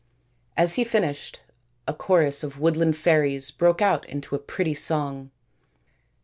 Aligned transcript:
As 0.57 0.73
he 0.77 0.83
finished 0.83 1.41
a 1.87 1.93
chorus 1.93 2.41
of 2.41 2.57
woodland 2.59 2.97
fairies 2.97 3.51
broke 3.51 3.83
out 3.83 4.03
into 4.09 4.33
a 4.33 4.39
pretty 4.39 4.73
song. 4.73 5.29